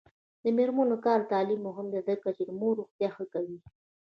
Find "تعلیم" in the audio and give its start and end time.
1.33-1.61